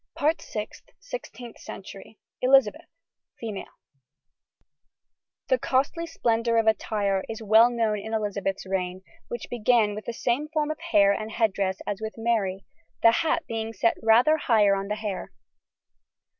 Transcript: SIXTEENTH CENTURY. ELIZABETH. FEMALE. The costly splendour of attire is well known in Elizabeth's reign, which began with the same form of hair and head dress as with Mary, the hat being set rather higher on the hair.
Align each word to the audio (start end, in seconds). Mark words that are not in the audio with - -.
SIXTEENTH 0.97 1.59
CENTURY. 1.59 2.17
ELIZABETH. 2.41 2.89
FEMALE. 3.39 3.67
The 5.47 5.59
costly 5.59 6.07
splendour 6.07 6.57
of 6.57 6.65
attire 6.65 7.23
is 7.29 7.43
well 7.43 7.69
known 7.69 7.99
in 7.99 8.11
Elizabeth's 8.11 8.65
reign, 8.65 9.03
which 9.27 9.45
began 9.51 9.93
with 9.93 10.05
the 10.05 10.11
same 10.13 10.47
form 10.47 10.71
of 10.71 10.79
hair 10.79 11.11
and 11.11 11.29
head 11.31 11.53
dress 11.53 11.83
as 11.85 12.01
with 12.01 12.15
Mary, 12.17 12.65
the 13.03 13.11
hat 13.11 13.45
being 13.47 13.73
set 13.73 13.95
rather 14.01 14.37
higher 14.37 14.73
on 14.75 14.87
the 14.87 14.95
hair. 14.95 15.31